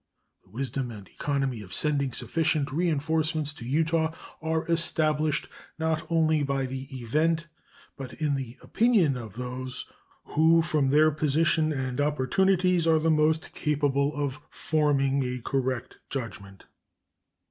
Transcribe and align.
The 0.43 0.49
wisdom 0.49 0.89
and 0.89 1.07
economy 1.07 1.61
of 1.61 1.75
sending 1.75 2.11
sufficient 2.11 2.71
reenforcements 2.71 3.53
to 3.53 3.65
Utah 3.65 4.11
are 4.41 4.65
established, 4.65 5.47
not 5.77 6.07
only 6.09 6.41
by 6.41 6.65
the 6.65 6.85
event, 6.99 7.45
but 7.97 8.13
in 8.13 8.33
the 8.33 8.57
opinion 8.63 9.15
of 9.15 9.35
those 9.35 9.85
who 10.23 10.63
from 10.63 10.89
their 10.89 11.11
position 11.11 11.71
and 11.71 12.01
opportunities 12.01 12.87
are 12.87 12.97
the 12.97 13.11
most 13.11 13.53
capable 13.53 14.11
of 14.15 14.41
forming 14.49 15.21
a 15.23 15.39
correct 15.39 15.97
judgment. 16.09 16.63